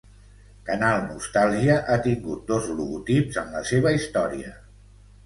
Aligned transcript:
Canal 0.69 0.95
Nostàlgia 1.09 1.75
ha 1.79 1.97
tingut 2.07 2.47
dos 2.53 2.71
logotips 2.79 3.39
en 3.43 3.53
la 3.59 3.63
seva 3.73 3.93
història. 3.99 4.57